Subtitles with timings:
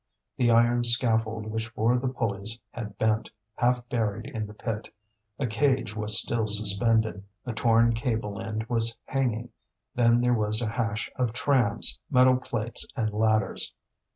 [0.35, 4.91] The iron scaffold which bore the pulleys had bent, half buried in the pit;
[5.37, 9.49] a cage was still suspended, a torn cable end was hanging;
[9.93, 13.75] then there was a hash of trams, metal plates, and ladders.